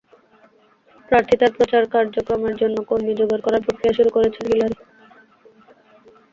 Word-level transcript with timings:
প্রার্থিতার 1.09 1.51
প্রচার 1.57 1.83
কার্যক্রমের 1.93 2.55
জন্য 2.61 2.77
কর্মী 2.89 3.13
জোগাড় 3.19 3.43
করার 3.43 3.65
প্রক্রিয়া 3.65 3.97
শুরু 3.97 4.09
করেছেন 4.15 4.43
হিলারি। 4.49 4.77